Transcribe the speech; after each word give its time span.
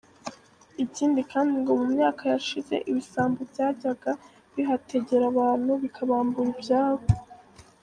Ikindi 0.83 1.21
kandi 1.31 1.53
ngo 1.61 1.71
mu 1.79 1.85
myaka 1.93 2.23
yashize, 2.33 2.75
ibisambo 2.89 3.39
byajyaga 3.51 4.11
bihategera 4.55 5.23
abantu 5.33 5.71
bikabambura 5.83 6.49
ibyabo. 6.55 7.05